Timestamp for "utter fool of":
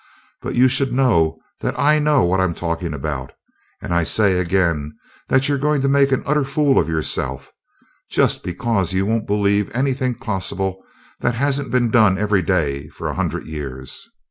6.25-6.89